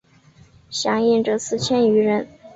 [0.71, 2.27] 响应者四千余人。